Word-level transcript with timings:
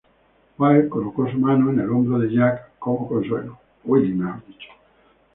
Willie 0.57 0.89
coloca 0.89 1.31
su 1.31 1.37
mano 1.37 1.69
en 1.69 1.79
el 1.79 1.91
hombro 1.91 2.17
de 2.17 2.33
Jack 2.33 2.71
como 2.79 3.07
consuelo. 3.07 3.59